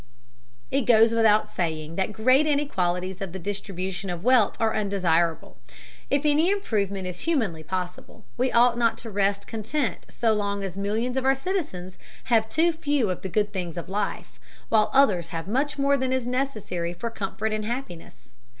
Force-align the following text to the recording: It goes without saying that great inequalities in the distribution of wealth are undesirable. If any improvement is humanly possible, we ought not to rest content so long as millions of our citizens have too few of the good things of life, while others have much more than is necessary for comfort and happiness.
It 0.71 0.87
goes 0.87 1.11
without 1.11 1.47
saying 1.47 1.95
that 1.95 2.11
great 2.11 2.47
inequalities 2.47 3.21
in 3.21 3.33
the 3.33 3.37
distribution 3.37 4.09
of 4.09 4.23
wealth 4.23 4.57
are 4.59 4.73
undesirable. 4.73 5.57
If 6.09 6.25
any 6.25 6.49
improvement 6.49 7.05
is 7.05 7.19
humanly 7.19 7.61
possible, 7.61 8.25
we 8.35 8.51
ought 8.51 8.79
not 8.79 8.97
to 8.97 9.11
rest 9.11 9.45
content 9.45 10.07
so 10.07 10.33
long 10.33 10.63
as 10.63 10.75
millions 10.75 11.17
of 11.17 11.25
our 11.25 11.35
citizens 11.35 11.99
have 12.33 12.49
too 12.49 12.71
few 12.71 13.11
of 13.11 13.21
the 13.21 13.29
good 13.29 13.53
things 13.53 13.77
of 13.77 13.89
life, 13.89 14.39
while 14.69 14.89
others 14.91 15.27
have 15.27 15.47
much 15.47 15.77
more 15.77 15.95
than 15.97 16.11
is 16.11 16.25
necessary 16.25 16.93
for 16.95 17.11
comfort 17.11 17.53
and 17.53 17.63
happiness. 17.65 18.31